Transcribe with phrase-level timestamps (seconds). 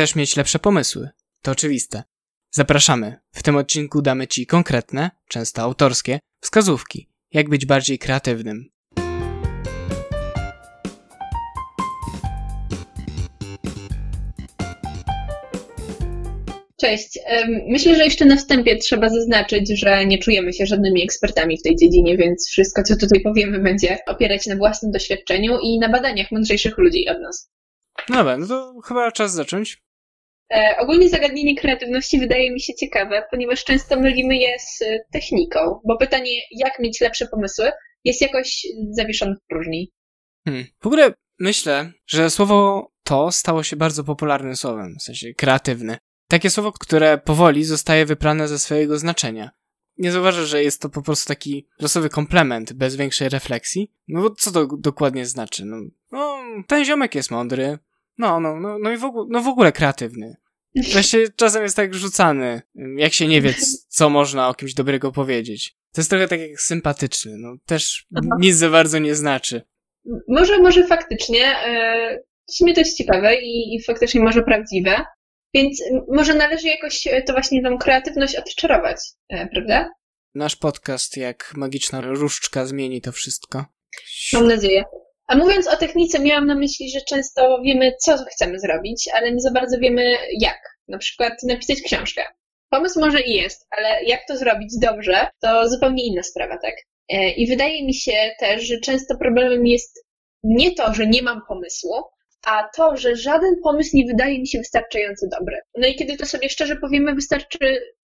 [0.00, 1.08] chcesz mieć lepsze pomysły.
[1.42, 2.02] To oczywiste.
[2.50, 3.20] Zapraszamy.
[3.32, 8.70] W tym odcinku damy Ci konkretne, często autorskie, wskazówki, jak być bardziej kreatywnym.
[16.80, 17.18] Cześć.
[17.68, 21.76] Myślę, że jeszcze na wstępie trzeba zaznaczyć, że nie czujemy się żadnymi ekspertami w tej
[21.76, 26.78] dziedzinie, więc wszystko, co tutaj powiemy, będzie opierać na własnym doświadczeniu i na badaniach mądrzejszych
[26.78, 27.50] ludzi od nas.
[28.08, 29.82] No dobra, no to chyba czas zacząć.
[30.54, 35.96] E, ogólnie zagadnienie kreatywności wydaje mi się ciekawe, ponieważ często mylimy je z techniką, bo
[35.96, 37.70] pytanie, jak mieć lepsze pomysły,
[38.04, 39.92] jest jakoś zawieszone w próżni.
[40.44, 40.64] Hmm.
[40.80, 45.98] W ogóle myślę, że słowo to stało się bardzo popularnym słowem, w sensie kreatywny.
[46.28, 49.50] Takie słowo, które powoli zostaje wyprane ze swojego znaczenia.
[49.98, 53.92] Nie zauważasz, że jest to po prostu taki losowy komplement bez większej refleksji?
[54.08, 55.64] No bo co to dokładnie znaczy?
[55.64, 55.76] No,
[56.10, 57.78] no ten ziomek jest mądry,
[58.20, 60.36] no, no, no, no i w ogóle, no w ogóle kreatywny.
[60.92, 62.62] Wreszcie czasem jest tak rzucany,
[62.96, 63.54] jak się nie wie,
[63.88, 65.76] co można o kimś dobrego powiedzieć.
[65.92, 68.36] To jest trochę tak jak sympatyczny, no też Aha.
[68.40, 69.62] nic za bardzo nie znaczy.
[70.28, 75.04] Może, może faktycznie, yy, w sumie to jest ciekawe i, i faktycznie może prawdziwe,
[75.54, 78.96] więc może należy jakoś e, to właśnie tą kreatywność odczarować,
[79.28, 79.90] e, prawda?
[80.34, 83.64] Nasz podcast jak magiczna różdżka zmieni to wszystko.
[84.32, 84.84] Mam nadzieję.
[85.30, 89.40] A mówiąc o technice, miałam na myśli, że często wiemy, co chcemy zrobić, ale nie
[89.40, 90.58] za bardzo wiemy jak.
[90.88, 92.22] Na przykład napisać książkę.
[92.70, 96.74] Pomysł może i jest, ale jak to zrobić dobrze, to zupełnie inna sprawa, tak?
[97.08, 100.04] E, I wydaje mi się też, że często problemem jest
[100.42, 101.94] nie to, że nie mam pomysłu,
[102.46, 105.56] a to, że żaden pomysł nie wydaje mi się wystarczająco dobry.
[105.74, 107.58] No i kiedy to sobie szczerze powiemy, wystarczy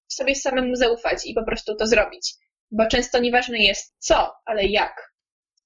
[0.09, 2.35] sobie samemu zaufać i po prostu to zrobić.
[2.71, 5.13] Bo często nieważne jest co, ale jak.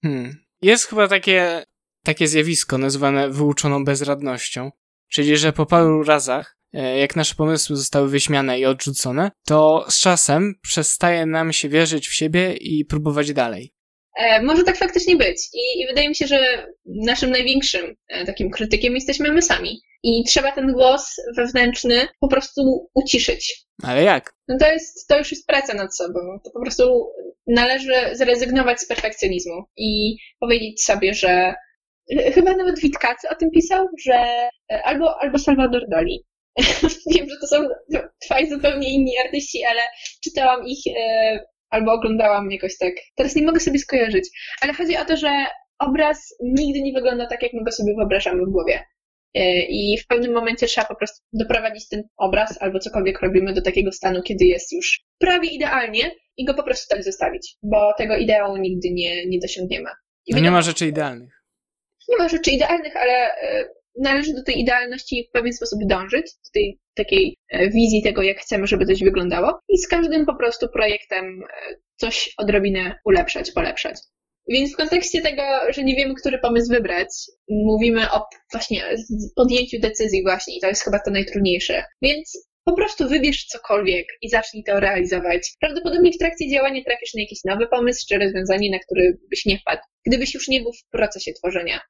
[0.03, 0.50] Hmm.
[0.63, 1.65] Jest chyba takie,
[2.05, 4.71] takie zjawisko nazwane wyuczoną bezradnością.
[5.09, 10.01] Czyli, że po paru razach, e, jak nasze pomysły zostały wyśmiane i odrzucone, to z
[10.01, 13.75] czasem przestaje nam się wierzyć w siebie i próbować dalej.
[14.21, 15.37] E, może tak faktycznie być.
[15.55, 19.81] I, I, wydaje mi się, że naszym największym e, takim krytykiem jesteśmy my sami.
[20.03, 23.67] I trzeba ten głos wewnętrzny po prostu uciszyć.
[23.83, 24.33] Ale jak?
[24.49, 26.21] No to, jest, to już jest praca nad sobą.
[26.45, 27.13] To po prostu
[27.47, 31.55] należy zrezygnować z perfekcjonizmu i powiedzieć sobie, że
[32.35, 34.15] chyba nawet Witkacy o tym pisał, że
[34.73, 36.25] e, albo, albo Salvador Dali.
[37.15, 37.69] Wiem, że to są
[38.27, 39.81] dwaj zupełnie inni artyści, ale
[40.25, 40.81] czytałam ich
[41.71, 42.95] albo oglądałam jakoś tak.
[43.15, 44.29] Teraz nie mogę sobie skojarzyć,
[44.61, 45.47] ale chodzi o to, że
[45.79, 48.85] obraz nigdy nie wygląda tak, jak my go sobie wyobrażamy w głowie.
[49.35, 53.63] E, I w pewnym momencie trzeba po prostu doprowadzić ten obraz albo cokolwiek robimy do
[53.63, 58.17] takiego stanu, kiedy jest już prawie idealnie i go po prostu tak zostawić, bo tego
[58.17, 59.91] ideału nigdy nie, nie dosiągniemy.
[60.27, 61.43] I no nie ma rzeczy idealnych.
[62.09, 66.51] Nie ma rzeczy idealnych, ale e, należy do tej idealności w pewien sposób dążyć, do
[66.55, 70.69] tej takiej e, wizji tego, jak chcemy, żeby coś wyglądało i z każdym po prostu
[70.69, 73.97] projektem e, coś odrobinę ulepszać, polepszać.
[74.49, 77.09] Więc w kontekście tego, że nie wiemy, który pomysł wybrać,
[77.49, 78.85] mówimy o właśnie
[79.37, 81.85] podjęciu decyzji właśnie i to jest chyba to najtrudniejsze.
[82.03, 85.53] Więc po prostu wybierz cokolwiek i zacznij to realizować.
[85.61, 89.59] Prawdopodobnie w trakcie działania trafisz na jakiś nowy pomysł czy rozwiązanie, na który byś nie
[89.59, 91.81] wpadł, gdybyś już nie był w procesie tworzenia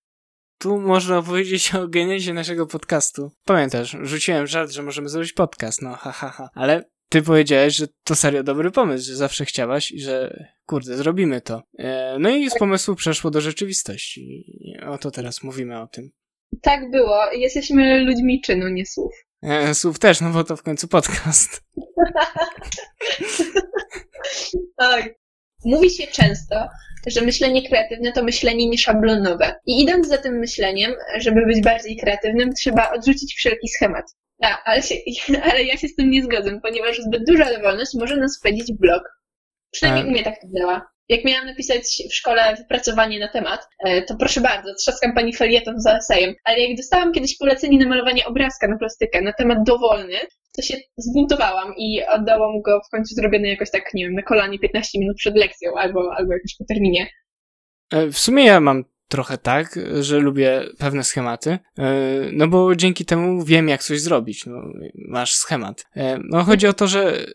[0.60, 3.30] tu można opowiedzieć o genezie naszego podcastu.
[3.44, 6.50] Pamiętasz, rzuciłem żart, że możemy zrobić podcast, no ha, ha, ha.
[6.54, 11.40] Ale ty powiedziałeś, że to serio dobry pomysł, że zawsze chciałaś i że kurde, zrobimy
[11.40, 11.62] to.
[11.78, 14.44] E, no i z pomysłu przeszło do rzeczywistości.
[14.86, 16.10] Oto teraz mówimy o tym.
[16.62, 17.32] Tak było.
[17.32, 19.12] Jesteśmy ludźmi czynu, nie słów.
[19.42, 21.62] E, słów też, no bo to w końcu podcast.
[24.76, 25.20] tak.
[25.64, 26.68] Mówi się często,
[27.06, 29.54] że myślenie kreatywne to myślenie nieszablonowe.
[29.66, 34.04] I idąc za tym myśleniem, żeby być bardziej kreatywnym, trzeba odrzucić wszelki schemat.
[34.42, 34.94] A, ale, się,
[35.50, 38.80] ale ja się z tym nie zgodzę, ponieważ zbyt duża dowolność może nas wpędzić w
[38.80, 39.02] blok.
[39.70, 40.86] Przynajmniej u mnie tak to działa.
[41.10, 45.80] Jak miałam napisać w szkole wypracowanie na temat, e, to proszę bardzo, trzaskam pani felieton
[45.80, 50.18] za esejem, ale jak dostałam kiedyś polecenie na malowanie obrazka na plastykę na temat dowolny,
[50.56, 54.58] to się zbuntowałam i oddałam go w końcu zrobiony jakoś tak, nie wiem, na kolanie
[54.58, 57.06] 15 minut przed lekcją albo, albo jakoś po terminie.
[57.92, 61.94] E, w sumie ja mam trochę tak, że lubię pewne schematy, e,
[62.32, 64.46] no bo dzięki temu wiem, jak coś zrobić.
[64.46, 64.62] No,
[64.94, 65.86] masz schemat.
[65.96, 67.26] E, no chodzi o to, że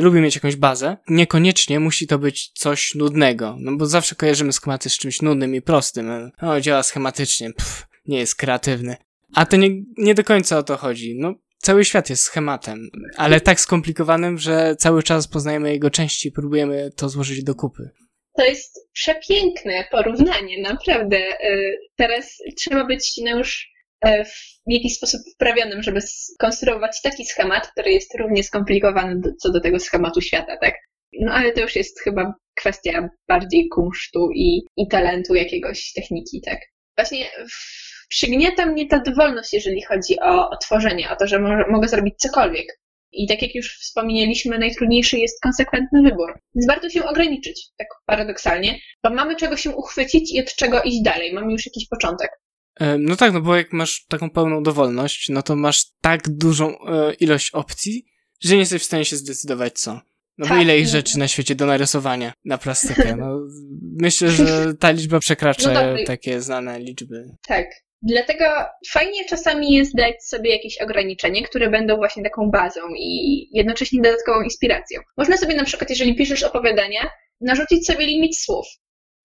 [0.00, 0.96] lubię mieć jakąś bazę.
[1.08, 5.62] Niekoniecznie musi to być coś nudnego, no bo zawsze kojarzymy schematy z czymś nudnym i
[5.62, 6.32] prostym.
[6.42, 8.96] No, działa schematycznie, pff, nie jest kreatywny.
[9.34, 11.16] A to nie, nie do końca o to chodzi.
[11.18, 16.32] No, cały świat jest schematem, ale tak skomplikowanym, że cały czas poznajemy jego części i
[16.32, 17.90] próbujemy to złożyć do kupy.
[18.36, 21.18] To jest przepiękne porównanie, naprawdę.
[21.18, 23.68] Y, teraz trzeba być no już
[24.00, 24.32] e, w
[24.66, 30.20] jakiś sposób wprawionym, żeby skonstruować taki schemat, który jest równie skomplikowany co do tego schematu
[30.20, 30.74] świata, tak?
[31.20, 36.58] No ale to już jest chyba kwestia bardziej kunsztu i, i talentu jakiegoś techniki, tak?
[36.96, 37.26] Właśnie
[38.08, 42.14] przygniata mnie ta dowolność, jeżeli chodzi o, o tworzenie, o to, że mo mogę zrobić
[42.18, 42.81] cokolwiek.
[43.12, 46.40] I tak jak już wspomnieliśmy, najtrudniejszy jest konsekwentny wybór.
[46.54, 51.02] Więc warto się ograniczyć, tak paradoksalnie, bo mamy czego się uchwycić i od czego iść
[51.02, 51.32] dalej.
[51.32, 52.30] Mamy już jakiś początek.
[52.80, 56.78] E, no tak, no bo jak masz taką pełną dowolność, no to masz tak dużą
[56.78, 58.06] e, ilość opcji,
[58.40, 60.00] że nie jesteś w stanie się zdecydować co.
[60.38, 63.16] No tak, bo ile ich rzeczy na świecie do narysowania na plastykę?
[63.16, 63.40] No,
[64.00, 67.36] myślę, że ta liczba przekracza no takie znane liczby.
[67.46, 67.66] Tak.
[68.02, 68.44] Dlatego
[68.90, 74.42] fajnie czasami jest dać sobie jakieś ograniczenie, które będą właśnie taką bazą i jednocześnie dodatkową
[74.42, 75.00] inspiracją.
[75.16, 77.00] Można sobie na przykład, jeżeli piszesz opowiadanie,
[77.40, 78.66] narzucić sobie limit słów.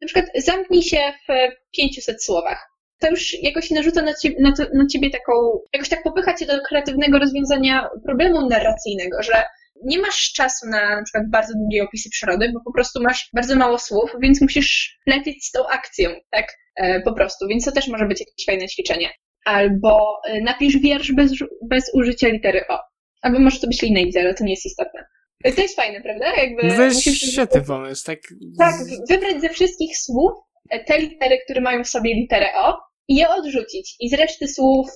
[0.01, 1.31] Na przykład zamknij się w
[1.77, 2.69] 500 słowach.
[2.99, 5.33] To już jakoś narzuca na ciebie, na, to, na ciebie taką,
[5.73, 9.43] jakoś tak popycha cię do kreatywnego rozwiązania problemu narracyjnego, że
[9.85, 13.55] nie masz czasu na na przykład bardzo długie opisy przyrody, bo po prostu masz bardzo
[13.55, 16.57] mało słów, więc musisz lecieć z tą akcją, tak?
[16.75, 19.09] E, po prostu, więc to też może być jakieś fajne ćwiczenie.
[19.45, 21.31] Albo e, napisz wiersz bez,
[21.69, 22.79] bez użycia litery O.
[23.21, 25.05] Albo może to być linijna litera, to nie jest istotne.
[25.43, 26.35] E, to jest fajne, prawda?
[26.35, 27.01] Jakby no to jest
[27.31, 28.19] świetny pomysł, tak?
[28.57, 28.75] Tak,
[29.09, 30.31] wybrać ze wszystkich słów
[30.87, 32.77] te litery, które mają w sobie literę O
[33.07, 34.87] i je odrzucić i z reszty słów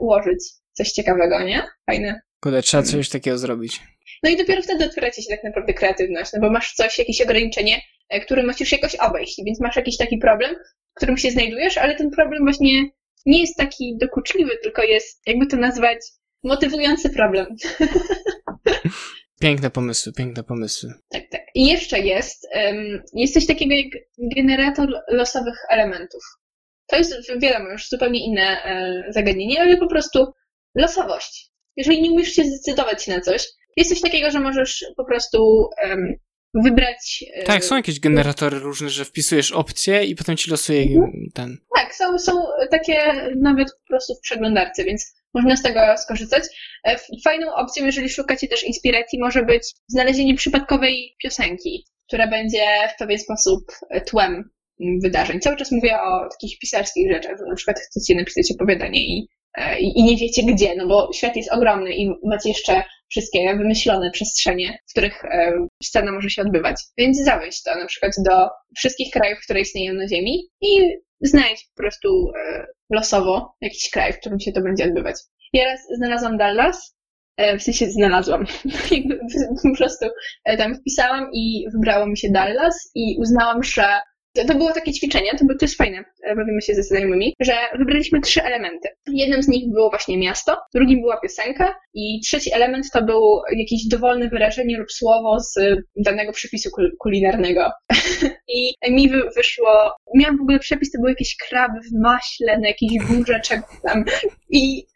[0.00, 0.38] ułożyć
[0.72, 1.62] coś ciekawego, nie?
[1.86, 2.20] Fajne.
[2.40, 3.80] Kurde, trzeba coś takiego zrobić.
[4.22, 7.20] No i dopiero wtedy otwiera ci się tak naprawdę kreatywność, no bo masz coś, jakieś
[7.20, 7.80] ograniczenie,
[8.22, 10.54] które musisz jakoś obejść, więc masz jakiś taki problem,
[10.90, 12.90] w którym się znajdujesz, ale ten problem właśnie
[13.26, 15.98] nie jest taki dokuczliwy, tylko jest, jakby to nazwać,
[16.42, 17.46] motywujący problem.
[19.40, 20.94] Piękne pomysły, piękne pomysły.
[21.08, 21.40] Tak, tak.
[21.54, 23.86] I jeszcze jest, um, jest coś takiego jak
[24.36, 26.22] generator losowych elementów.
[26.86, 30.32] To jest, wiadomo, już zupełnie inne e, zagadnienie, ale po prostu
[30.74, 31.50] losowość.
[31.76, 33.46] Jeżeli nie umiesz się zdecydować na coś,
[33.76, 36.14] jest coś takiego, że możesz po prostu um,
[36.54, 37.24] wybrać.
[37.34, 41.12] E, tak, są jakieś generatory różne, że wpisujesz opcję i potem ci losuje mhm.
[41.34, 41.58] ten.
[41.76, 42.32] Tak, są, są
[42.70, 42.98] takie
[43.36, 46.44] nawet po prostu w przeglądarce, więc można z tego skorzystać.
[46.84, 52.64] E, fajną opcją, jeżeli szukacie też inspiracji, może być znalezienie przypadkowej piosenki, która będzie
[52.94, 53.64] w pewien sposób
[54.06, 54.50] tłem
[55.02, 55.40] wydarzeń.
[55.40, 59.39] Cały czas mówię o takich pisarskich rzeczach, że na przykład chcecie napisać opowiadanie i E,
[59.80, 64.78] i, nie wiecie gdzie, no bo świat jest ogromny i macie jeszcze wszystkie wymyślone przestrzenie,
[64.88, 66.76] w których e, scena może się odbywać.
[66.98, 70.80] Więc zaweź to na przykład do wszystkich krajów, które istnieją na Ziemi i
[71.20, 75.16] znajdź po prostu e, losowo jakiś kraj, w którym się to będzie odbywać.
[75.52, 76.96] Ja raz znalazłam Dallas,
[77.58, 78.46] w sensie znalazłam,
[79.62, 80.06] po prostu
[80.58, 83.84] tam wpisałam i wybrało mi się Dallas i uznałam, że
[84.34, 87.54] to było takie ćwiczenie, to, było, to jest fajne, e, bawimy się ze znajomymi, że
[87.78, 88.88] wybraliśmy trzy elementy.
[89.06, 93.86] Jednym z nich było właśnie miasto, drugim była piosenka i trzeci element to był jakieś
[93.88, 95.54] dowolne wyrażenie lub słowo z
[95.96, 97.70] danego przepisu kulinarnego.
[98.58, 102.92] I mi wyszło, miałam w ogóle przepis, to były jakieś kraby w maśle, na jakiejś
[102.98, 104.04] górze, czego tam.
[104.50, 104.86] I,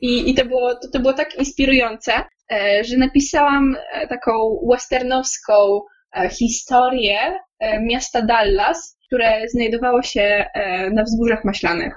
[0.00, 2.12] i, i to, było, to, to było tak inspirujące,
[2.52, 5.80] e, że napisałam e, taką westernowską
[6.30, 7.32] historię
[7.62, 10.22] E, miasta Dallas, które znajdowało się
[10.54, 11.94] e, na wzgórzach maślanych.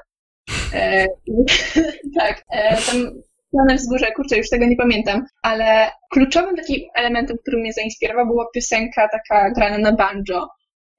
[0.74, 1.08] E,
[2.20, 2.44] tak,
[2.88, 3.12] tam
[3.68, 8.46] na wzgórze, kurczę, już tego nie pamiętam, ale kluczowym takim elementem, który mnie zainspirował, była
[8.56, 10.48] piosenka taka grana na banjo,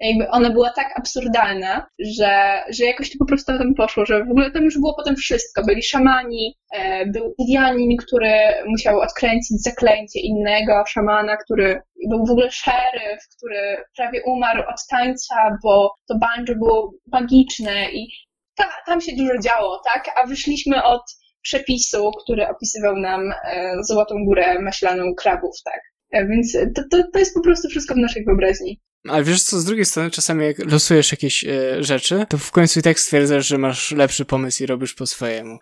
[0.00, 4.30] jakby ona była tak absurdalna, że, że jakoś to po prostu tam poszło, że w
[4.30, 5.62] ogóle tam już było potem wszystko.
[5.64, 8.32] Byli szamani, e, był Indianin, który
[8.66, 15.58] musiał odkręcić zaklęcie innego szamana, który był w ogóle szeryf, który prawie umarł od tańca,
[15.62, 18.08] bo to banjo było magiczne i
[18.56, 20.10] ta, tam się dużo działo, tak?
[20.22, 21.02] A wyszliśmy od
[21.42, 25.80] przepisu, który opisywał nam e, Złotą Górę Maślaną Krabów, tak?
[26.12, 28.80] E, więc to, to, to jest po prostu wszystko w naszej wyobraźni.
[29.10, 32.80] Ale wiesz co, z drugiej strony czasami jak losujesz jakieś e, rzeczy, to w końcu
[32.80, 35.58] i tak stwierdzasz, że masz lepszy pomysł i robisz po swojemu.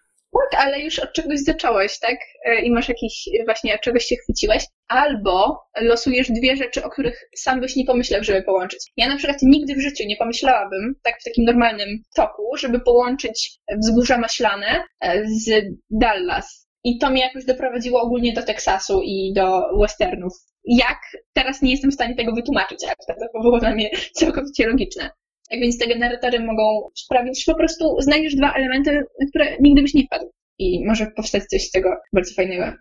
[0.50, 2.18] Tak, ale już od czegoś zacząłeś, tak?
[2.44, 4.64] E, I masz jakiś, właśnie od czegoś się chwyciłeś.
[4.88, 8.92] Albo losujesz dwie rzeczy, o których sam byś nie pomyślał, żeby połączyć.
[8.96, 13.58] Ja na przykład nigdy w życiu nie pomyślałabym, tak w takim normalnym toku, żeby połączyć
[13.82, 16.63] wzgórza maślane e, z Dallas.
[16.84, 20.32] I to mnie jakoś doprowadziło ogólnie do Teksasu i do westernów
[20.64, 20.98] jak
[21.32, 25.10] teraz nie jestem w stanie tego wytłumaczyć, ale to było dla mnie całkowicie logiczne.
[25.50, 29.82] Tak więc te generatory mogą sprawić, że po prostu znajdziesz dwa elementy, na które nigdy
[29.82, 30.30] byś nie wpadł.
[30.58, 32.72] I może powstać coś z tego bardzo fajnego.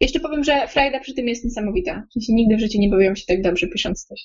[0.00, 2.02] Jeszcze powiem, że frajda przy tym jest niesamowita.
[2.10, 4.20] W sensie nigdy w życiu nie bawiłam się tak dobrze pisząc coś.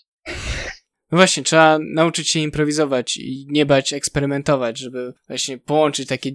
[1.12, 6.32] No właśnie, trzeba nauczyć się improwizować i nie bać eksperymentować, żeby właśnie połączyć takie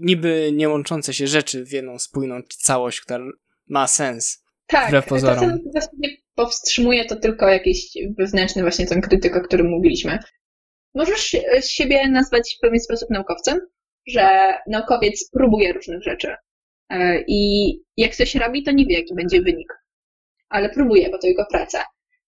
[0.00, 3.24] niby niełączące się rzeczy w jedną spójną całość, która
[3.68, 4.44] ma sens.
[4.66, 5.58] Tak, wbrew pozorom.
[5.98, 10.18] nie powstrzymuje to tylko jakiś wewnętrzny właśnie ten krytyk, o którym mówiliśmy.
[10.94, 13.60] Możesz siebie nazwać w pewien sposób naukowcem,
[14.06, 16.34] że naukowiec próbuje różnych rzeczy
[16.88, 19.72] e, i jak coś robi, to nie wie, jaki będzie wynik,
[20.48, 21.84] ale próbuje, bo to jego praca.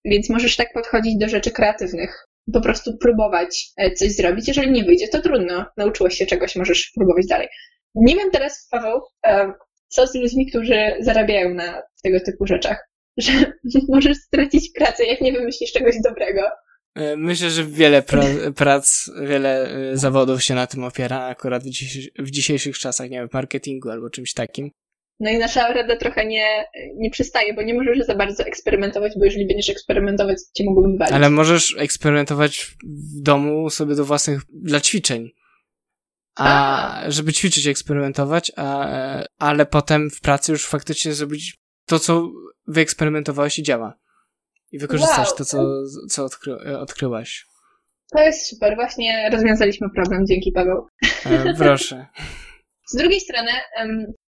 [0.06, 2.28] Więc możesz tak podchodzić do rzeczy kreatywnych.
[2.54, 4.48] Po prostu próbować e, coś zrobić.
[4.48, 5.66] Jeżeli nie wyjdzie, to trudno.
[5.78, 7.48] Nauczyłeś się czegoś, możesz próbować dalej.
[7.96, 9.54] Nie wiem teraz, Paweł, e,
[9.88, 12.90] co z ludźmi, którzy zarabiają na tego typu rzeczach.
[13.18, 16.42] Że możesz stracić pracę, jak nie wymyślisz czegoś dobrego.
[16.96, 18.24] E, myślę, że wiele pra
[18.56, 23.30] prac, wiele zawodów się na tym opiera, akurat w, dziś w dzisiejszych czasach, nie wiem,
[23.34, 24.72] marketingu albo czymś takim.
[25.24, 26.66] No i nasza rada trochę nie,
[26.96, 30.82] nie przystaje, bo nie możesz za bardzo eksperymentować, bo jeżeli będziesz eksperymentować, to cię mogą
[30.92, 31.14] wywalić.
[31.14, 35.30] Ale możesz eksperymentować w domu sobie do własnych, dla ćwiczeń.
[36.36, 37.12] A, a.
[37.12, 38.90] żeby ćwiczyć, eksperymentować, a,
[39.38, 42.30] ale potem w pracy już faktycznie zrobić to, co
[42.68, 43.94] wyeksperymentowałeś i działa.
[44.72, 45.38] I wykorzystać wow.
[45.38, 45.66] to, co,
[46.10, 47.46] co odkry odkryłaś.
[48.12, 48.76] To jest super.
[48.76, 50.26] Właśnie rozwiązaliśmy problem.
[50.28, 50.88] Dzięki, Paweł.
[51.26, 52.08] E, proszę.
[52.92, 53.52] Z drugiej strony,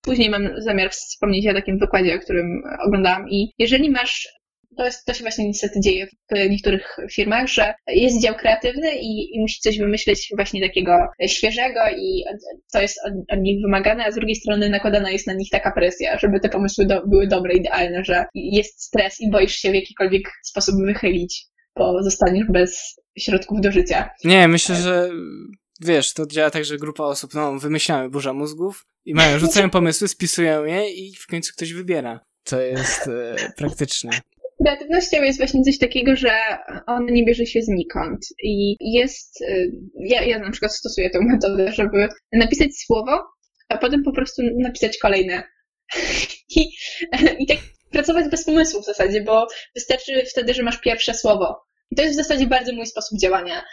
[0.03, 4.29] później mam zamiar wspomnieć o takim wykładzie, o którym oglądałam i jeżeli masz
[4.77, 9.37] to, jest, to się właśnie niestety dzieje w niektórych firmach, że jest dział kreatywny i,
[9.37, 10.93] i musi coś wymyśleć właśnie takiego
[11.27, 12.25] świeżego i
[12.73, 15.73] to jest od, od, nich wymagane, a z drugiej strony nakładana jest na nich taka
[15.73, 19.75] presja, żeby te pomysły do, były dobre, idealne, że jest stres i boisz się w
[19.75, 21.45] jakikolwiek sposób wychylić,
[21.77, 24.11] bo zostaniesz bez środków do życia.
[24.25, 25.11] Nie, myślę, że
[25.85, 30.09] wiesz, to działa tak, że grupa osób, no, wymyślamy burza mózgów i mają, rzucają pomysły,
[30.09, 32.21] spisują je i w końcu ktoś wybiera.
[32.45, 34.11] To jest e, praktyczne.
[34.65, 36.31] Kreatywnością jest właśnie coś takiego, że
[36.87, 38.27] on nie bierze się znikąd.
[38.43, 43.25] I jest, e, ja, ja na przykład stosuję tę metodę, żeby napisać słowo,
[43.69, 45.43] a potem po prostu napisać kolejne.
[46.57, 46.69] I,
[47.39, 47.59] i tak
[47.93, 51.65] pracować bez pomysłu w zasadzie, bo wystarczy wtedy, że masz pierwsze słowo.
[51.91, 53.65] I to jest w zasadzie bardzo mój sposób działania.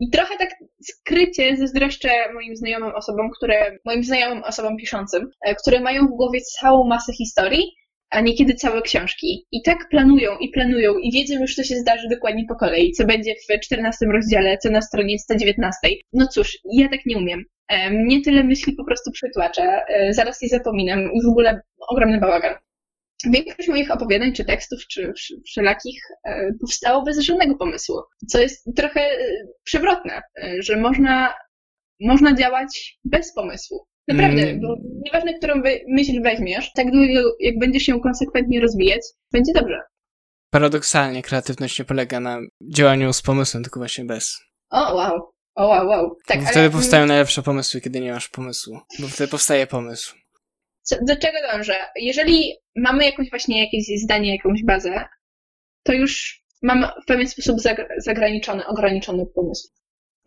[0.00, 0.50] I trochę tak
[0.82, 6.40] skrycie zazdroszczę moim znajomym osobom, które, moim znajomym osobom piszącym, e, które mają w głowie
[6.40, 7.64] całą masę historii,
[8.10, 9.46] a niekiedy całe książki.
[9.52, 13.06] I tak planują i planują i wiedzą już, co się zdarzy dokładnie po kolei, co
[13.06, 15.78] będzie w 14 rozdziale, co na stronie 119.
[16.12, 17.44] No cóż, ja tak nie umiem.
[17.68, 22.20] E, mnie tyle myśli po prostu przytłacza, e, zaraz je zapominam i w ogóle ogromny
[22.20, 22.54] bałagan.
[23.30, 25.12] Większość moich opowiadań, czy tekstów, czy
[25.46, 27.96] wszelakich e, powstało bez żadnego pomysłu,
[28.28, 29.16] co jest trochę e,
[29.64, 31.34] przewrotne, e, że można,
[32.00, 33.86] można działać bez pomysłu.
[34.08, 34.60] Naprawdę, mm.
[34.60, 35.54] bo nieważne, którą
[35.88, 39.00] myśl weźmiesz, tak długo jak będziesz ją konsekwentnie rozwijać,
[39.32, 39.80] będzie dobrze.
[40.50, 42.38] Paradoksalnie kreatywność nie polega na
[42.74, 44.40] działaniu z pomysłem, tylko właśnie bez.
[44.70, 45.32] O, wow.
[45.54, 46.16] O, wow, wow.
[46.26, 46.70] Tak, bo wtedy ale...
[46.70, 48.80] powstają najlepsze pomysły, kiedy nie masz pomysłu.
[48.98, 50.16] Bo wtedy powstaje pomysł.
[50.82, 51.76] Co, do czego dążę?
[51.96, 55.04] Jeżeli mamy jakąś właśnie jakieś zdanie, jakąś bazę,
[55.82, 57.56] to już mam w pewien sposób
[57.98, 59.68] zagraniczony, ograniczony pomysł.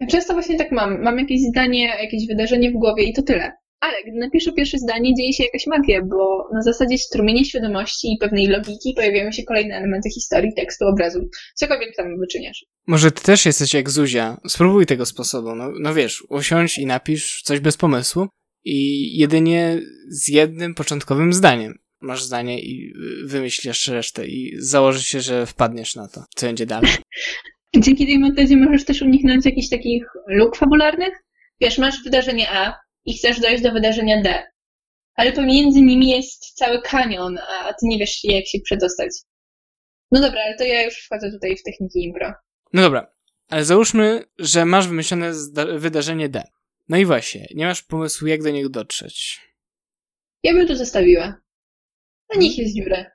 [0.09, 1.01] Często właśnie tak mam.
[1.01, 3.51] Mam jakieś zdanie, jakieś wydarzenie w głowie i to tyle.
[3.79, 8.17] Ale gdy napiszę pierwsze zdanie, dzieje się jakaś magia, bo na zasadzie strumienia świadomości i
[8.17, 11.19] pewnej logiki pojawiają się kolejne elementy historii, tekstu, obrazu.
[11.55, 12.65] Cokolwiek tam wyczyniasz.
[12.87, 14.37] Może ty też jesteś jak Zuzia.
[14.47, 15.55] Spróbuj tego sposobu.
[15.55, 18.27] No, no wiesz, usiądź i napisz coś bez pomysłu
[18.65, 21.79] i jedynie z jednym początkowym zdaniem.
[22.01, 22.93] Masz zdanie i
[23.25, 26.91] wymyślisz resztę i założysz się, że wpadniesz na to, co będzie dalej.
[27.77, 31.13] Dzięki tej metodzie możesz też uniknąć jakichś takich luk fabularnych.
[31.61, 34.43] Wiesz, masz wydarzenie A i chcesz dojść do wydarzenia D,
[35.15, 39.09] ale pomiędzy nimi jest cały kanion, a ty nie wiesz, jak się przedostać.
[40.11, 42.33] No dobra, ale to ja już wchodzę tutaj w techniki impro.
[42.73, 43.07] No dobra,
[43.49, 45.31] ale załóżmy, że masz wymyślone
[45.77, 46.43] wydarzenie D.
[46.89, 49.41] No i właśnie, nie masz pomysłu, jak do niego dotrzeć.
[50.43, 51.41] Ja bym tu zostawiła.
[52.35, 53.05] A niech jest dziura.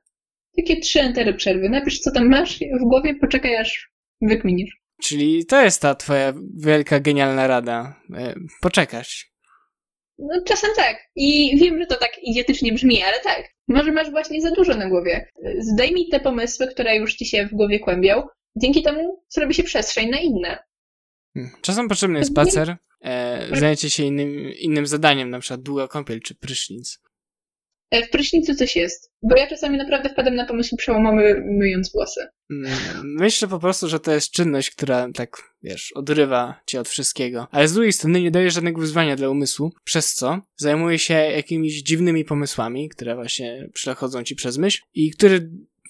[0.56, 1.68] Takie trzy entery przerwy.
[1.68, 4.80] Napisz, co tam masz w głowie, poczekaj, aż wykminisz.
[5.02, 8.02] Czyli to jest ta twoja wielka, genialna rada.
[8.14, 9.30] E, poczekać.
[10.18, 10.96] No czasem tak.
[11.16, 13.54] I wiem, że to tak idiotycznie brzmi, ale tak.
[13.68, 15.30] Może masz właśnie za dużo na głowie.
[15.58, 18.22] Zdejmij te pomysły, które już ci się w głowie kłębią.
[18.56, 20.58] Dzięki temu zrobi się przestrzeń na inne.
[21.34, 21.52] Hmm.
[21.60, 26.34] Czasem potrzebny jest spacer, e, zajęcie się innym, innym zadaniem, na przykład długa kąpiel czy
[26.34, 27.00] prysznic.
[27.90, 32.26] E, w prysznicu coś jest, bo ja czasami naprawdę wpadam na pomysł przełomowy myjąc włosy.
[32.50, 32.72] Mm,
[33.04, 37.46] myślę po prostu, że to jest czynność, która tak, wiesz, odrywa cię od wszystkiego.
[37.50, 41.82] Ale z drugiej strony nie daje żadnego wyzwania dla umysłu, przez co zajmuje się jakimiś
[41.82, 45.40] dziwnymi pomysłami, które właśnie przechodzą ci przez myśl i które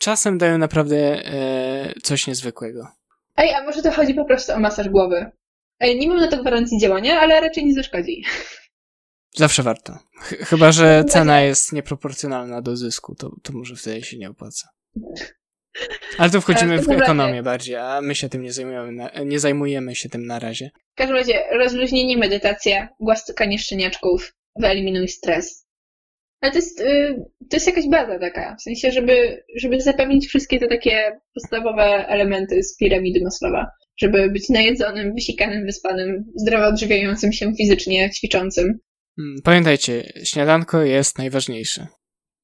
[0.00, 2.99] czasem dają naprawdę e, coś niezwykłego.
[3.40, 5.30] Ej, a może to chodzi po prostu o masaż głowy?
[5.80, 8.24] Ej, nie mam na to gwarancji działania, ale raczej nie zaszkodzi.
[9.34, 9.98] Zawsze warto.
[10.20, 14.68] Ch chyba, że cena jest nieproporcjonalna do zysku, to, to może wtedy się nie opłaca.
[16.18, 19.94] Ale tu wchodzimy w ekonomię bardziej, a my się tym nie zajmujemy, na, nie zajmujemy
[19.94, 20.70] się tym na razie.
[20.94, 25.66] W każdym razie, rozluźnienie, medytacja, głaszczykanie szczeniaczków, wyeliminuj stres.
[26.40, 27.14] Ale to jest, y,
[27.50, 32.62] to jest jakaś baza taka, w sensie, żeby, żeby zapewnić wszystkie te takie podstawowe elementy
[32.62, 33.66] z piramidy Maslowa.
[34.00, 38.78] Żeby być najedzonym, wysikanym, wyspanym, zdrowo odżywiającym się fizycznie, ćwiczącym.
[39.16, 41.86] Hmm, pamiętajcie, śniadanko jest najważniejsze.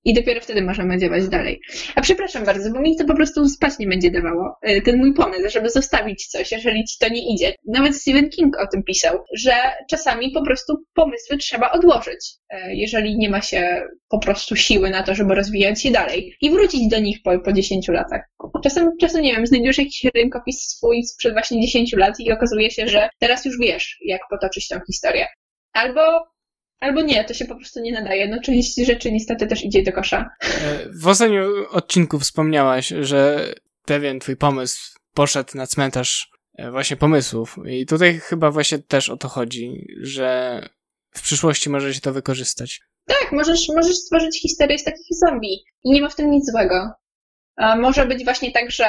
[0.06, 1.60] I dopiero wtedy możemy działać dalej.
[1.94, 4.56] A przepraszam bardzo, bo mi to po prostu spać nie będzie dawało.
[4.62, 7.54] E, ten mój pomysł, żeby zostawić coś, jeżeli ci to nie idzie.
[7.64, 9.52] Nawet Stephen King o tym pisał, że
[9.90, 15.02] czasami po prostu pomysły trzeba odłożyć, e, jeżeli nie ma się po prostu siły na
[15.02, 18.22] to, żeby rozwijać je dalej i wrócić do nich po, po 10 latach.
[18.62, 22.88] Czasem, czasem, nie wiem, znajdziesz jakiś rynkopis swój sprzed właśnie 10 lat i okazuje się,
[22.88, 25.26] że teraz już wiesz, jak potoczyć tę historię.
[25.72, 26.00] Albo
[26.80, 28.28] Albo nie, to się po prostu nie nadaje.
[28.28, 30.30] No część rzeczy niestety też idzie do kosza.
[31.02, 33.52] W ostatnim odcinku wspomniałaś, że
[33.84, 37.56] pewien twój pomysł poszedł na cmentarz e, właśnie pomysłów.
[37.68, 40.60] I tutaj chyba właśnie też o to chodzi, że
[41.10, 42.80] w przyszłości może się to wykorzystać.
[43.06, 46.90] Tak, możesz, możesz stworzyć historię z takich zombie i nie ma w tym nic złego.
[47.56, 48.86] A może być właśnie tak, że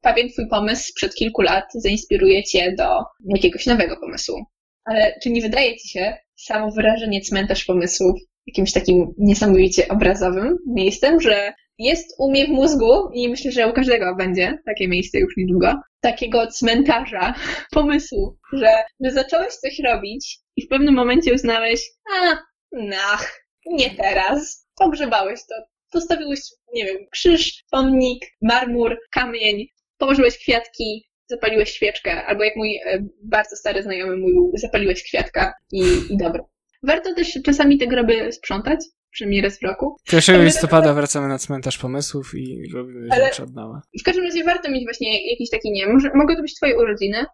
[0.00, 4.44] pewien twój pomysł sprzed kilku lat zainspiruje cię do jakiegoś nowego pomysłu.
[4.84, 11.20] Ale czy nie wydaje ci się, samo wyrażenie cmentarz pomysłów jakimś takim niesamowicie obrazowym miejscem,
[11.20, 15.36] że jest u mnie w mózgu i myślę, że u każdego będzie takie miejsce już
[15.36, 17.34] niedługo, takiego cmentarza
[17.72, 18.68] pomysłu, że,
[19.04, 21.80] że zacząłeś coś robić i w pewnym momencie uznałeś,
[22.14, 22.38] a,
[22.72, 24.64] nach, nie teraz.
[24.76, 25.54] Pogrzebałeś to.
[25.92, 26.40] Postawiłeś,
[26.72, 29.66] nie wiem, krzyż, pomnik, marmur, kamień,
[29.98, 35.82] położyłeś kwiatki, zapaliłeś świeczkę, albo jak mój e, bardzo stary znajomy mówił, zapaliłeś kwiatka i,
[36.10, 36.48] i dobro.
[36.82, 39.96] Warto też czasami te groby sprzątać, przynajmniej raz w roku.
[40.12, 43.82] 1 listopada wracamy na cmentarz pomysłów i robimy Ale rzeczy od nowa.
[44.00, 47.24] W każdym razie warto mieć właśnie jakiś taki, nie może, mogą to być twoje urodziny.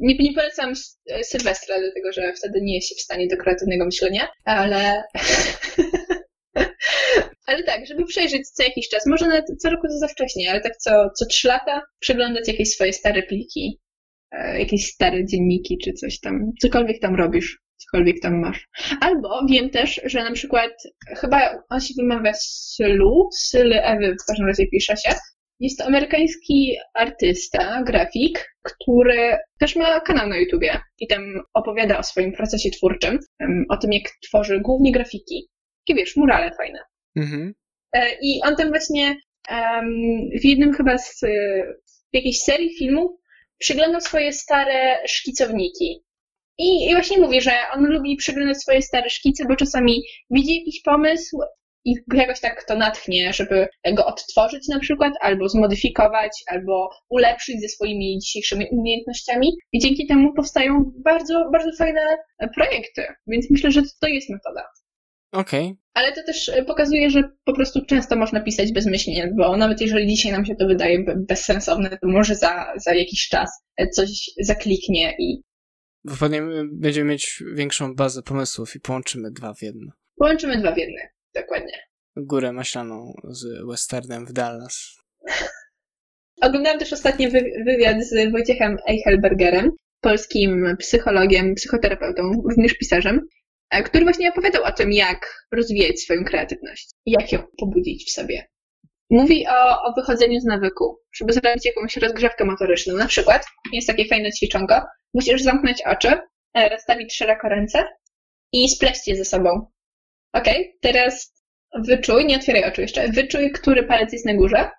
[0.00, 0.72] Nie, nie polecam
[1.10, 5.02] e, Sylwestra, dlatego że wtedy nie jest się w stanie do kreatywnego myślenia, ale
[7.46, 10.60] Ale tak, żeby przejrzeć co jakiś czas, może nawet co roku to za wcześnie, ale
[10.60, 13.80] tak co, co trzy lata przeglądać jakieś swoje stare pliki,
[14.30, 18.68] e, jakieś stare dzienniki czy coś tam, cokolwiek tam robisz, cokolwiek tam masz.
[19.00, 20.70] Albo wiem też, że na przykład,
[21.06, 25.14] chyba on się wymawia Sylu, Syly Ewy w każdym razie pisze się,
[25.60, 31.22] jest to amerykański artysta, grafik, który też ma kanał na YouTubie i tam
[31.54, 33.18] opowiada o swoim procesie twórczym,
[33.68, 35.48] o tym jak tworzy głównie grafiki.
[35.86, 36.78] Takie wiesz, murale fajne.
[37.16, 37.54] Mhm.
[37.92, 39.16] E, I on tam właśnie
[40.40, 41.20] w jednym chyba z
[42.14, 43.10] w jakiejś serii filmów
[43.58, 46.04] przyglądał swoje stare szkicowniki.
[46.58, 50.82] I, I właśnie mówi, że on lubi przyglądać swoje stare szkice, bo czasami widzi jakiś
[50.82, 51.38] pomysł
[51.84, 57.68] i jakoś tak to natchnie, żeby go odtworzyć na przykład, albo zmodyfikować, albo ulepszyć ze
[57.68, 59.52] swoimi dzisiejszymi umiejętnościami.
[59.72, 62.00] I dzięki temu powstają bardzo, bardzo fajne
[62.54, 63.06] projekty.
[63.26, 64.64] Więc myślę, że to jest metoda.
[65.34, 65.64] Okej.
[65.64, 65.76] Okay.
[65.94, 70.06] Ale to też e, pokazuje, że po prostu często można pisać bezmyślnie, bo nawet jeżeli
[70.06, 75.14] dzisiaj nam się to wydaje bezsensowne, to może za, za jakiś czas e, coś zakliknie
[75.18, 75.42] i.
[76.72, 79.92] będziemy mieć większą bazę pomysłów i połączymy dwa w jedno.
[80.16, 81.00] Połączymy dwa w jedno,
[81.34, 81.78] dokładnie.
[82.16, 84.96] Górę maślaną z westernem w Dallas.
[86.42, 87.30] Oglądałam też ostatnio
[87.66, 89.70] wywiad z Wojciechem Eichelbergerem,
[90.00, 93.20] polskim psychologiem, psychoterapeutą, również pisarzem.
[93.74, 98.48] E, który właśnie opowiadał o tym, jak rozwijać swoją kreatywność jak ją pobudzić w sobie.
[99.10, 102.94] Mówi o, o wychodzeniu z nawyku, żeby zrobić jakąś rozgrzewkę motoryczną.
[102.94, 104.82] Na przykład jest takie fajne ćwiczonko.
[105.14, 106.18] Musisz zamknąć oczy,
[106.54, 107.84] e, rozstawić szeroko ręce
[108.52, 109.66] i spleść je ze sobą.
[110.32, 110.46] Ok,
[110.80, 111.34] teraz
[111.74, 114.70] wyczuj, nie otwieraj oczu jeszcze, wyczuj, który palec jest na górze.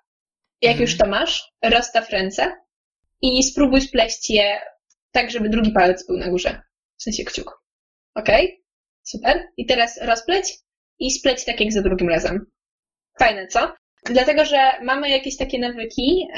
[0.62, 0.80] Jak mhm.
[0.80, 2.52] już to masz, rozstaw ręce
[3.22, 4.60] i spróbuj spleść je
[5.12, 6.62] tak, żeby drugi palec był na górze.
[6.98, 7.62] W sensie kciuk.
[8.14, 8.28] Ok?
[9.08, 9.48] Super.
[9.56, 10.54] I teraz rozpleć
[10.98, 12.46] i spleć tak jak za drugim razem.
[13.18, 13.74] Fajne, co?
[14.04, 16.28] Dlatego, że mamy jakieś takie nawyki,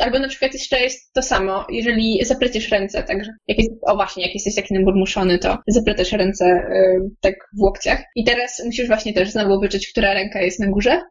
[0.00, 4.24] albo na przykład jeszcze jest to samo, jeżeli zapleciesz ręce, także, jak jest, o właśnie,
[4.24, 8.02] jak jesteś taki naburmuszony, to zapletasz ręce um, tak w łokciach.
[8.14, 11.02] I teraz musisz właśnie też znowu wyczuć, która ręka jest na górze,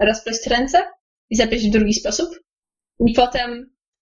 [0.00, 0.82] rozpleć ręce
[1.30, 2.28] i zapleść w drugi sposób.
[3.06, 3.70] I potem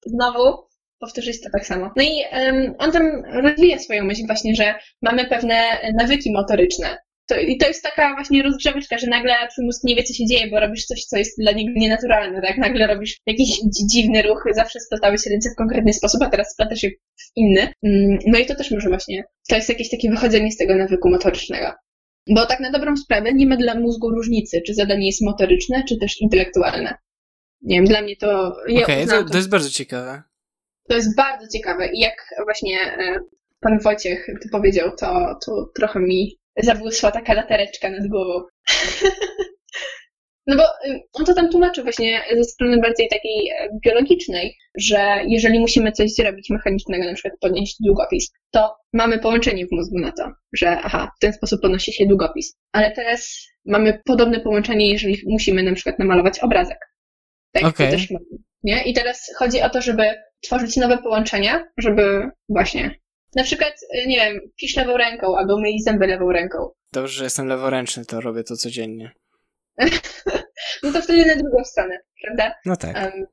[0.06, 0.71] znowu
[1.02, 1.92] powtórzyć to tak samo.
[1.96, 7.40] No i um, on tam rozwija swoją myśl właśnie, że mamy pewne nawyki motoryczne, To,
[7.40, 10.48] I to jest taka właśnie rozgrzeweczka, że nagle twój mózg nie wie, co się dzieje,
[10.52, 12.58] bo robisz coś, co jest dla niego nienaturalne, tak?
[12.58, 13.50] Nagle robisz jakiś
[13.92, 17.62] dziwny ruch, zawsze splatałeś ręce w konkretny sposób, a teraz splatasz je w inny.
[17.84, 21.10] Mm, no i to też może właśnie, to jest jakieś takie wychodzenie z tego nawyku
[21.10, 21.72] motorycznego.
[22.30, 25.98] Bo tak na dobrą sprawę nie ma dla mózgu różnicy, czy zadanie jest motoryczne, czy
[25.98, 26.98] też intelektualne.
[27.62, 28.56] Nie wiem, dla mnie to...
[28.64, 30.24] Okej, okay, to, to jest bardzo ciekawe.
[30.90, 33.20] To jest bardzo ciekawe i jak właśnie e,
[33.60, 38.44] pan Wojciech to powiedział, to, to trochę mi zabłysła taka latareczka nad głową.
[40.48, 45.22] No bo y, on to tam tłumaczy właśnie ze strony bardziej takiej e, biologicznej, że
[45.28, 50.12] jeżeli musimy coś zrobić mechanicznego, na przykład podnieść długopis, to mamy połączenie w mózgu na
[50.12, 52.58] to, że aha, w ten sposób podnosi się długopis.
[52.72, 56.78] Ale teraz mamy podobne połączenie, jeżeli musimy na przykład namalować obrazek.
[57.52, 57.88] Tak, okay.
[57.88, 58.26] to też mamy,
[58.64, 58.84] nie?
[58.84, 60.04] I teraz chodzi o to, żeby
[60.42, 63.02] tworzyć nowe połączenia, żeby właśnie
[63.36, 66.70] na przykład, y, nie wiem, pisz lewą ręką albo myj zęby lewą ręką.
[66.94, 69.12] Dobrze, że jestem leworęczny, to robię to codziennie.
[70.84, 72.56] no to wtedy na drugą stronę, prawda?
[72.66, 72.96] No tak.
[72.96, 73.26] Um,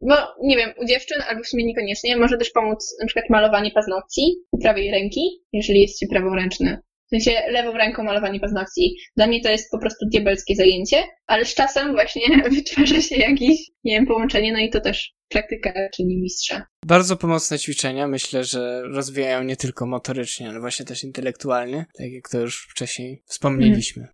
[0.00, 3.70] bo nie wiem, u dziewczyn albo w sumie niekoniecznie może też pomóc na przykład malowanie
[3.70, 6.78] paznokci prawej ręki, jeżeli jest ci praworęczny.
[7.06, 8.96] W sensie lewą ręką malowanie paznokci.
[9.16, 12.22] Dla mnie to jest po prostu diabelskie zajęcie, ale z czasem właśnie
[12.56, 16.66] wytwarza się jakieś, nie wiem, połączenie, no i to też praktyka czyni mistrza.
[16.86, 22.28] Bardzo pomocne ćwiczenia, myślę, że rozwijają nie tylko motorycznie, ale właśnie też intelektualnie, tak jak
[22.28, 24.08] to już wcześniej wspomnieliśmy.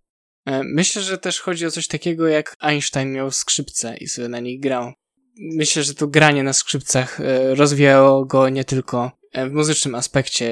[0.45, 0.67] Mm.
[0.73, 4.59] Myślę, że też chodzi o coś takiego, jak Einstein miał skrzypce i sobie na nich
[4.59, 4.91] grał.
[5.39, 10.45] Myślę, że to granie na skrzypcach e, rozwijało go nie tylko w muzycznym aspekcie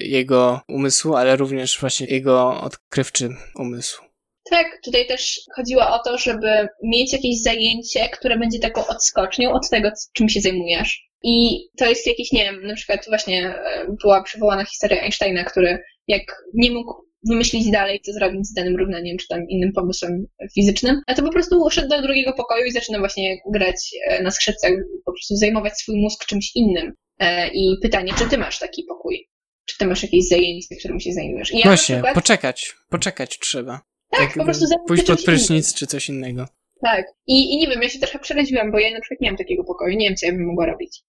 [0.00, 4.02] jego umysłu, ale również właśnie jego odkrywczy umysł.
[4.50, 9.70] Tak, tutaj też chodziło o to, żeby mieć jakieś zajęcie, które będzie taką odskocznią od
[9.70, 11.06] tego, czym się zajmujesz.
[11.22, 15.78] I to jest jakiś, nie wiem, na przykład właśnie e, była przywołana historia Einsteina, który
[16.08, 16.22] jak
[16.54, 21.14] nie mógł wymyślić dalej, co zrobić z danym równaniem, czy tam innym pomysłem fizycznym, a
[21.14, 23.76] to po prostu uszedł do drugiego pokoju i zaczyna właśnie grać
[24.08, 24.72] e, na skrzypcach,
[25.04, 26.92] po prostu zajmować swój mózg czymś innym.
[27.18, 29.28] E, I pytanie, czy ty masz taki pokój?
[29.64, 31.52] Czy ty masz jakieś zajęcie, którym się zajmujesz?
[31.52, 32.14] I ja Właśnie, przykład...
[32.14, 33.80] poczekać, poczekać trzeba.
[34.10, 36.48] Tak, po prostu Pójść pod prysznic czy coś innego.
[36.82, 37.06] Tak.
[37.26, 39.64] I, I nie wiem, ja się trochę przeraziłam, bo ja na przykład nie mam takiego
[39.64, 41.02] pokoju, nie wiem, co ja bym mogła robić.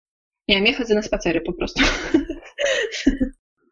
[0.48, 1.84] Nie wiem, ja chodzę na spacery po prostu.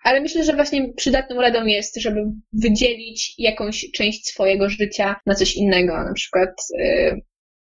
[0.04, 2.22] Ale myślę, że właśnie przydatną radą jest, żeby
[2.54, 7.22] wydzielić jakąś część swojego życia na coś innego, na przykład yy,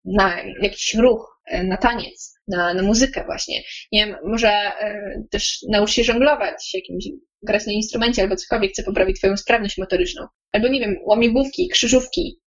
[0.05, 3.63] na jakiś ruch, na taniec, na, na muzykę właśnie.
[3.91, 7.05] Nie wiem, może yy, też naucz się żonglować jakimś
[7.43, 10.27] grać na instrumencie albo cokolwiek, co poprawi twoją sprawność motoryczną.
[10.51, 12.39] Albo nie wiem, łamigłówki, krzyżówki.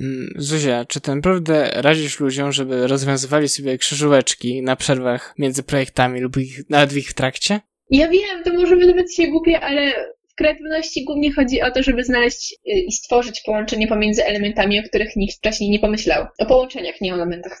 [0.00, 6.20] Mm, Zuzia, czy ty naprawdę radzisz ludziom, żeby rozwiązywali sobie krzyżóweczki na przerwach między projektami
[6.20, 7.60] lub ich, nawet w ich trakcie?
[7.90, 9.92] Ja wiem, to może wydawać się głupie, ale
[10.32, 14.82] w kreatywności głównie chodzi o to, żeby znaleźć y, i stworzyć połączenie pomiędzy elementami, o
[14.82, 16.26] których nikt wcześniej nie pomyślał.
[16.38, 17.58] O połączeniach, nie o elementach.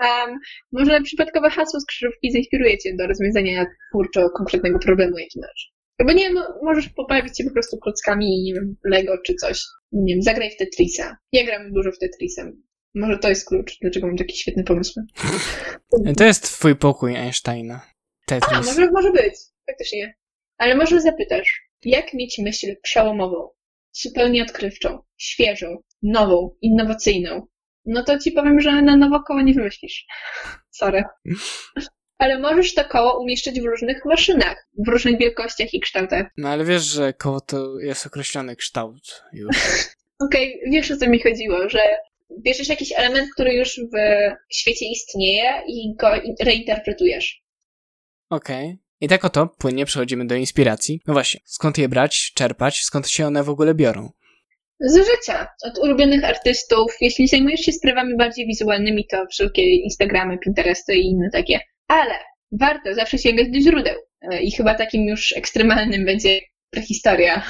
[0.00, 0.38] um,
[0.72, 5.74] może przypadkowe hasło z krzyżówki zainspiruje cię do rozwiązania twórczo konkretnego problemu, jaki masz.
[5.98, 9.62] Albo nie, no, możesz poprawić się po prostu klockami, nie wiem, Lego czy coś.
[9.92, 11.16] Nie wiem, zagraj w Tetrisa.
[11.32, 12.50] Ja gram dużo w Tetrisa.
[12.94, 15.00] Może to jest klucz, dlaczego mam taki świetny pomysł.
[16.16, 17.80] To jest twój pokój Einsteina.
[18.26, 18.52] Tetris.
[18.52, 19.34] A, może, może być.
[19.66, 20.14] Faktycznie.
[20.58, 23.48] Ale może zapytasz, jak mieć myśl przełomową,
[23.92, 27.46] zupełnie odkrywczą, świeżą, nową, innowacyjną?
[27.86, 30.06] No to ci powiem, że na nowo koło nie wymyślisz.
[30.80, 31.04] Sorry.
[32.18, 36.26] Ale możesz to koło umieszczać w różnych maszynach, w różnych wielkościach i kształtach.
[36.36, 39.56] No ale wiesz, że koło to jest określony kształt już.
[40.26, 41.80] Okej, okay, wiesz o co mi chodziło, że
[42.40, 43.96] bierzesz jakiś element, który już w
[44.54, 46.08] świecie istnieje i go
[46.40, 47.42] reinterpretujesz.
[48.30, 48.66] Okej.
[48.66, 48.83] Okay.
[49.04, 51.00] I tak oto płynnie przechodzimy do inspiracji.
[51.06, 54.10] No właśnie, skąd je brać, czerpać, skąd się one w ogóle biorą?
[54.80, 56.92] Z życia, od ulubionych artystów.
[57.00, 61.60] Jeśli zajmujesz się sprawami bardziej wizualnymi, to wszelkie Instagramy, Pinteresty i inne takie.
[61.88, 62.14] Ale
[62.52, 63.94] warto zawsze sięgać do źródeł.
[64.20, 66.40] E, I chyba takim już ekstremalnym będzie
[66.70, 67.42] prehistoria.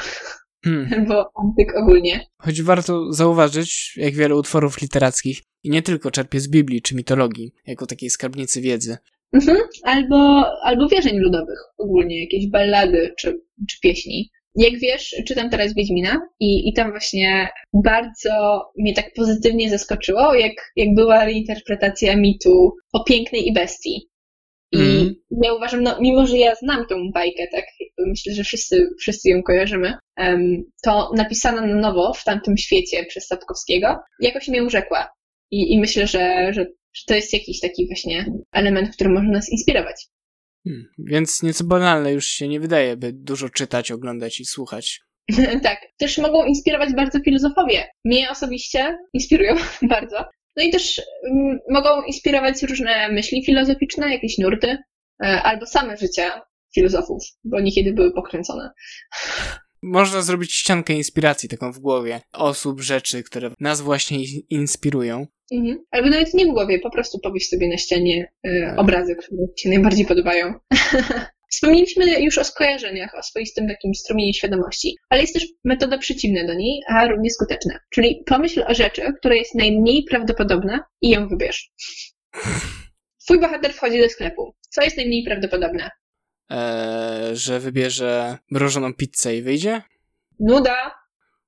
[0.64, 0.90] Hmm.
[0.94, 2.26] Albo antyk ogólnie.
[2.38, 7.52] Choć warto zauważyć, jak wiele utworów literackich i nie tylko czerpie z Biblii czy mitologii,
[7.66, 8.96] jako takiej skarbnicy wiedzy.
[9.35, 9.57] Mhm.
[9.83, 14.31] Albo, albo wierzeń ludowych ogólnie, jakieś ballady czy, czy pieśni.
[14.57, 20.53] Jak wiesz, czytam teraz Wiedźmina i, i tam właśnie bardzo mnie tak pozytywnie zaskoczyło, jak,
[20.77, 24.09] jak była reinterpretacja mitu o pięknej i bestii.
[24.73, 25.14] I mm.
[25.42, 27.64] ja uważam, no mimo, że ja znam tą bajkę, tak,
[27.99, 29.94] myślę, że wszyscy, wszyscy ją kojarzymy,
[30.85, 35.09] to napisana na nowo w tamtym świecie przez Sapkowskiego, jakoś mnie urzekła.
[35.51, 39.48] I, i myślę, że, że że to jest jakiś taki właśnie element, który może nas
[39.52, 40.07] inspirować.
[40.64, 45.00] Hmm, więc nieco banalne już się nie wydaje, by dużo czytać, oglądać i słuchać
[45.62, 45.78] tak.
[45.96, 47.88] Też mogą inspirować bardzo filozofowie.
[48.04, 50.24] Mnie osobiście inspirują bardzo.
[50.57, 54.78] No i też um, mogą inspirować różne myśli filozoficzne, jakieś nurty,
[55.24, 56.42] e, albo same życia
[56.74, 58.70] filozofów, bo niekiedy były pokręcone.
[59.87, 64.18] Można zrobić ściankę inspiracji taką w głowie osób, rzeczy, które nas właśnie
[64.51, 65.27] inspirują.
[65.53, 65.85] Mhm.
[65.90, 69.68] Albo nawet nie w głowie, po prostu powiesz sobie na ścianie y, obrazy, które ci
[69.68, 70.55] najbardziej podobają.
[71.53, 76.55] Wspomnieliśmy już o skojarzeniach, o swoistym takim strumieniu świadomości, ale jest też metoda przeciwna do
[76.55, 77.79] niej, a równie skuteczna.
[77.90, 81.73] Czyli pomyśl o rzeczy, która jest najmniej prawdopodobna i ją wybierz.
[83.25, 84.55] Twój bohater wchodzi do sklepu.
[84.70, 85.90] Co jest najmniej prawdopodobne?
[86.48, 89.83] Eee, że wybierze mrożoną pizzę i wyjdzie?
[90.40, 90.94] Nuda.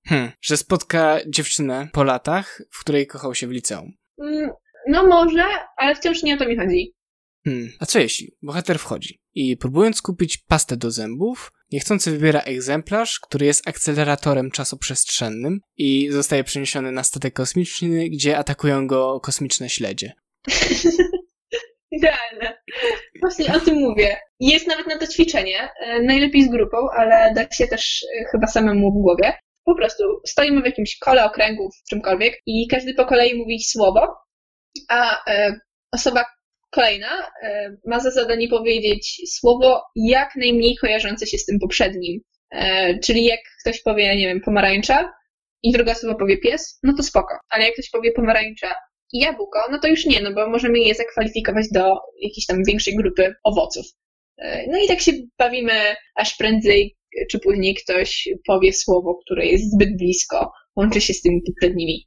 [0.06, 3.92] Hmm, że spotka dziewczynę po latach, w której kochał się w liceum.
[4.22, 4.50] Mm,
[4.88, 5.44] no może,
[5.76, 6.94] ale wciąż nie o to mi chodzi.
[7.44, 13.20] Hmm, a co jeśli bohater wchodzi i próbując kupić pastę do zębów, niechcący wybiera egzemplarz,
[13.20, 20.12] który jest akceleratorem czasoprzestrzennym i zostaje przeniesiony na statek kosmiczny, gdzie atakują go kosmiczne śledzie.
[21.96, 22.62] Idealne.
[23.20, 24.16] Właśnie o tym mówię.
[24.40, 28.46] Jest nawet na to ćwiczenie, e, najlepiej z grupą, ale da się też e, chyba
[28.46, 29.32] samemu w głowie.
[29.64, 34.16] Po prostu stoimy w jakimś kole okręgów, czymkolwiek i każdy po kolei mówi słowo,
[34.88, 35.60] a e,
[35.92, 36.24] osoba
[36.70, 37.08] kolejna
[37.86, 42.20] ma za zadanie powiedzieć słowo jak najmniej kojarzące się z tym poprzednim.
[43.04, 45.12] Czyli jak ktoś powie, nie wiem, pomarańcza
[45.62, 47.38] i druga osoba powie pies, no to spoko.
[47.50, 48.74] Ale jak ktoś powie pomarańcza
[49.18, 53.34] jabłko, no to już nie, no bo możemy je zakwalifikować do jakiejś tam większej grupy
[53.44, 53.86] owoców.
[54.38, 56.96] E, no i tak się bawimy, aż prędzej
[57.30, 62.06] czy później ktoś powie słowo, które jest zbyt blisko, łączy się z tymi poprzednimi.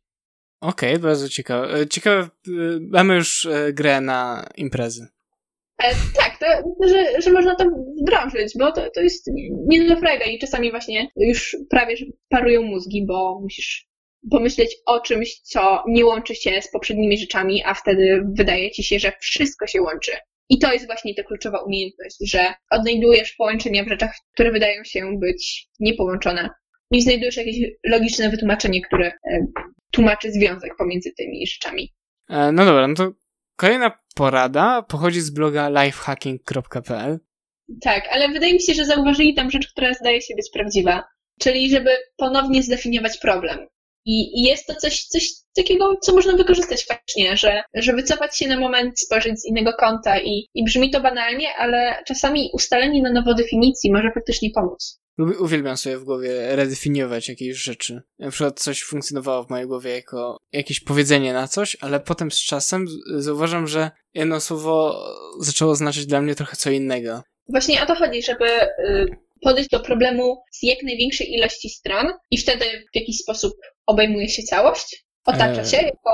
[0.61, 1.73] Okej, okay, bardzo ciekawe.
[1.73, 2.29] E, ciekawe, e,
[2.91, 5.07] mamy już grę na imprezy.
[5.83, 6.45] E, tak, to,
[6.87, 7.65] że, że można to
[8.01, 9.29] wdrożyć, bo to, to jest
[9.67, 13.88] nie do frajda i czasami właśnie już prawie że parują mózgi, bo musisz
[14.31, 18.99] pomyśleć o czymś, co nie łączy się z poprzednimi rzeczami, a wtedy wydaje ci się,
[18.99, 20.11] że wszystko się łączy.
[20.49, 25.19] I to jest właśnie ta kluczowa umiejętność, że odnajdujesz połączenia w rzeczach, które wydają się
[25.19, 26.49] być niepołączone.
[26.91, 27.55] I znajdujesz jakieś
[27.85, 29.45] logiczne wytłumaczenie, które e,
[29.91, 31.93] tłumaczy związek pomiędzy tymi rzeczami.
[32.29, 33.11] E, no dobra, no to
[33.55, 37.19] kolejna porada pochodzi z bloga lifehacking.pl.
[37.81, 41.03] Tak, ale wydaje mi się, że zauważyli tam rzecz, która zdaje się być prawdziwa.
[41.39, 43.67] Czyli żeby ponownie zdefiniować problem.
[44.09, 48.47] I, I, jest to coś, coś takiego, co można wykorzystać faktycznie, że, że wycofać się
[48.47, 53.11] na moment, spojrzeć z innego kąta i, i brzmi to banalnie, ale czasami ustalenie na
[53.11, 54.99] nowo definicji może faktycznie pomóc.
[55.39, 58.01] Uwielbiam sobie w głowie redefiniować jakieś rzeczy.
[58.19, 62.39] Na przykład coś funkcjonowało w mojej głowie jako jakieś powiedzenie na coś, ale potem z
[62.39, 65.05] czasem zauważam, że jedno słowo
[65.39, 67.21] zaczęło znaczyć dla mnie trochę co innego.
[67.49, 72.37] Właśnie o to chodzi, żeby y, podejść do problemu z jak największej ilości stron i
[72.37, 73.53] wtedy w jakiś sposób
[73.89, 76.11] obejmuje się całość, otacza się jaką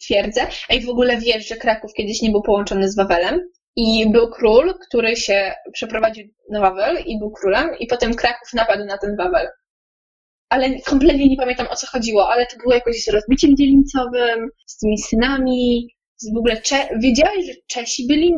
[0.00, 0.46] twierdzę.
[0.68, 3.40] A i w ogóle wiesz, że Kraków kiedyś nie był połączony z Wawelem
[3.76, 8.84] i był król, który się przeprowadził na Wawel i był królem i potem Kraków napadł
[8.84, 9.48] na ten Wawel.
[10.48, 14.78] Ale kompletnie nie pamiętam o co chodziło, ale to było jakoś z rozbiciem dzielnicowym, z
[14.78, 15.88] tymi synami,
[16.34, 18.34] w ogóle Cze wiedziałeś, że Czesi byli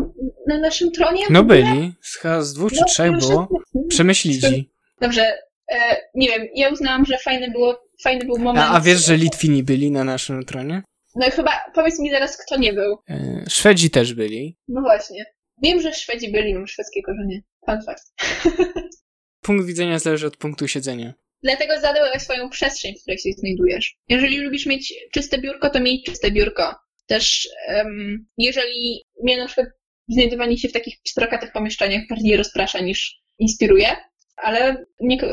[0.46, 1.22] na naszym tronie?
[1.30, 3.48] No byli, chyba z dwóch czy no, trzech było.
[3.88, 4.70] Przemyślili.
[5.00, 5.38] Dobrze,
[5.72, 8.66] e, nie wiem, ja uznałam, że fajny, było, fajny był moment.
[8.70, 10.82] A, a wiesz, że Litwini byli na naszym tronie?
[11.14, 12.98] No chyba, powiedz mi zaraz, kto nie był.
[13.10, 14.56] E, Szwedzi też byli.
[14.68, 15.24] No właśnie.
[15.62, 17.42] Wiem, że Szwedzi byli, mam szwedzkie korzenie.
[17.66, 18.12] Fun fact.
[19.46, 21.14] Punkt widzenia zależy od punktu siedzenia.
[21.42, 23.96] Dlatego zadałeś swoją przestrzeń, w której się znajdujesz.
[24.08, 26.74] Jeżeli lubisz mieć czyste biurko, to miej czyste biurko.
[27.06, 29.66] Też um, jeżeli mnie na przykład
[30.08, 33.96] znajdowanie się w takich pstrokatych pomieszczeniach bardziej rozprasza niż inspiruje,
[34.42, 34.84] ale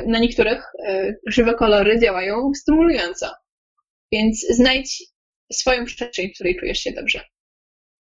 [0.05, 3.31] na niektórych y, żywe kolory działają stymulująco.
[4.11, 5.03] Więc znajdź
[5.53, 7.21] swoją przestrzeń, w której czujesz się dobrze.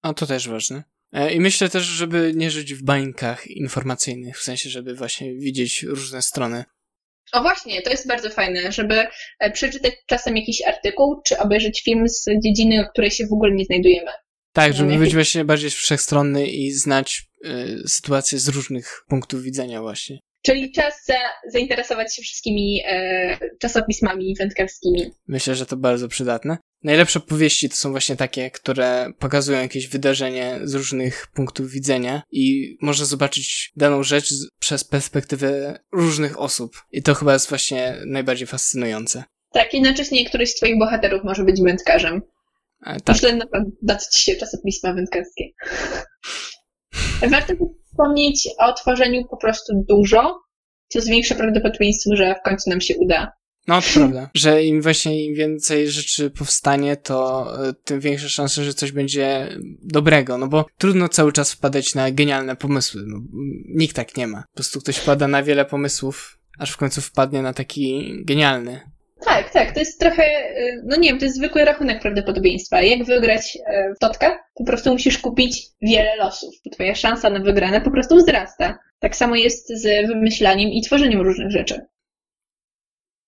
[0.03, 0.83] A to też ważne.
[1.13, 5.83] E, I myślę też, żeby nie żyć w bańkach informacyjnych, w sensie, żeby właśnie widzieć
[5.83, 6.65] różne strony
[7.33, 9.07] o właśnie, to jest bardzo fajne, żeby
[9.39, 13.53] e, przeczytać czasem jakiś artykuł, czy obejrzeć film z dziedziny, w której się w ogóle
[13.53, 14.11] nie znajdujemy.
[14.53, 20.19] Tak, żeby być właśnie bardziej wszechstronny i znać y, sytuację z różnych punktów widzenia właśnie.
[20.43, 21.15] Czyli czas za,
[21.49, 25.11] zainteresować się wszystkimi e, czasopismami wędkarskimi.
[25.29, 26.59] Myślę, że to bardzo przydatne.
[26.83, 32.77] Najlepsze powieści to są właśnie takie, które pokazują jakieś wydarzenie z różnych punktów widzenia i
[32.81, 36.77] można zobaczyć daną rzecz przez perspektywę różnych osób.
[36.93, 39.25] I to chyba jest właśnie najbardziej fascynujące.
[39.53, 42.23] Tak, jednocześnie któryś z twoich bohaterów może być wędkarzem.
[42.87, 43.17] E, tak.
[43.17, 43.47] Myślę, na
[43.83, 45.45] dać ci się czasopisma wędkarskie.
[47.31, 47.55] Warto
[47.93, 50.43] wspomnieć o tworzeniu po prostu dużo
[50.93, 53.33] to zwiększa prawdopodobieństwo, że w końcu nam się uda.
[53.69, 58.65] No, to prawda, że im właśnie im więcej rzeczy powstanie, to e, tym większe szanse,
[58.65, 63.03] że coś będzie dobrego, no bo trudno cały czas wpadać na genialne pomysły.
[63.07, 63.21] No,
[63.75, 64.43] nikt tak nie ma.
[64.43, 68.92] Po prostu ktoś wpada na wiele pomysłów, aż w końcu wpadnie na taki genialny.
[69.25, 72.83] Tak, tak, to jest trochę, y, no nie wiem, to jest zwykły rachunek prawdopodobieństwa.
[72.83, 74.45] Jak wygrać e, w totka?
[74.55, 76.55] Po prostu musisz kupić wiele losów.
[76.73, 78.79] Twoja szansa na wygrane po prostu wzrasta.
[78.99, 81.81] Tak samo jest z wymyślaniem i tworzeniem różnych rzeczy.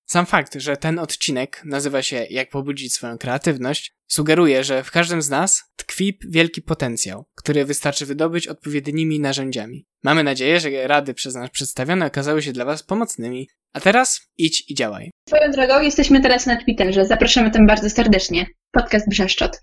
[0.07, 5.23] Sam fakt, że ten odcinek nazywa się Jak pobudzić swoją kreatywność, sugeruje, że w każdym
[5.23, 9.87] z nas tkwi wielki potencjał, który wystarczy wydobyć odpowiednimi narzędziami.
[10.03, 13.49] Mamy nadzieję, że rady przez nas przedstawione okazały się dla Was pomocnymi.
[13.73, 15.11] A teraz idź i działaj.
[15.29, 17.07] Swoją drogą, jesteśmy teraz na Twitterze.
[17.07, 18.47] Zapraszamy tam bardzo serdecznie.
[18.73, 19.61] Podcast Brzeszczot.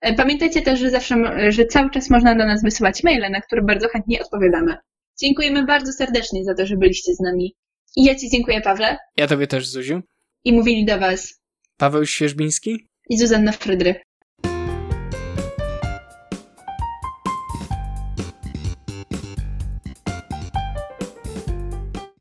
[0.00, 1.14] E, pamiętajcie też, że zawsze,
[1.52, 4.76] że cały czas można do nas wysyłać maile, na które bardzo chętnie odpowiadamy.
[5.20, 7.54] Dziękujemy bardzo serdecznie za to, że byliście z nami.
[7.96, 8.96] I ja Ci dziękuję, Pawle.
[9.16, 10.02] Ja Tobie też, Zuziu.
[10.44, 11.40] I mówili do Was
[11.76, 14.00] Paweł Świeżbiński i Zuzanna Frydry.